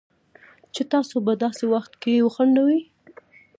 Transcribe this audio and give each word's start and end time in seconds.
چې 0.73 0.81
تاسو 0.91 1.15
په 1.25 1.33
داسې 1.43 1.63
وخت 1.73 1.93
کې 2.01 2.23
وخندوي 2.25 2.81